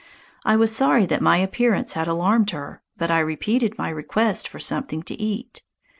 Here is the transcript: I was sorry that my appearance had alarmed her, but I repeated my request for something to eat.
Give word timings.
I 0.43 0.55
was 0.55 0.75
sorry 0.75 1.05
that 1.05 1.21
my 1.21 1.37
appearance 1.37 1.93
had 1.93 2.07
alarmed 2.07 2.49
her, 2.49 2.81
but 2.97 3.11
I 3.11 3.19
repeated 3.19 3.77
my 3.77 3.89
request 3.89 4.47
for 4.47 4.59
something 4.59 5.03
to 5.03 5.13
eat. 5.21 5.61